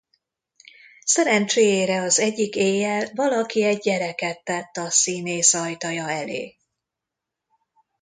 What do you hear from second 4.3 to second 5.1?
tett a